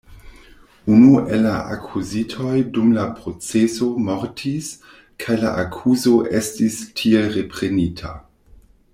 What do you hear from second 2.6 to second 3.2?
dum la